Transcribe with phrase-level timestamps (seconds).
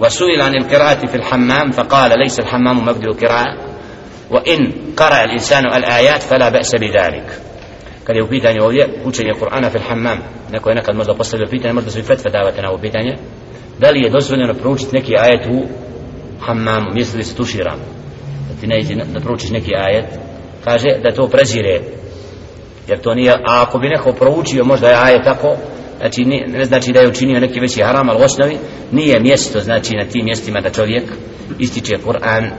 [0.00, 3.56] وسئل عن القراءة في الحمام فقال ليس الحمام مبدأ القراءة
[4.30, 7.40] وإن قرأ الإنسان الآيات فلا بأس بذلك
[8.06, 10.18] kada je u pitanju ovdje učenje Kur'ana fil hammam
[10.52, 13.16] neko je nekad možda postavio pitanje možda su i fetve davate na ovo pitanje
[13.78, 15.66] da li je dozvoljeno proučiti neki ajet u
[16.40, 17.78] hammamu misli se tuširam
[18.48, 20.06] da ti ne da proučiš neki ajet
[20.64, 21.80] kaže da to prezire
[22.88, 25.56] jer to nije a ako bi neko proučio možda je ajet tako
[25.98, 28.56] znači ne, ne znači da je učinio neki veći haram ali u osnovi
[28.92, 31.04] nije mjesto znači na tim mjestima da čovjek
[31.58, 32.50] ističe Kur'an.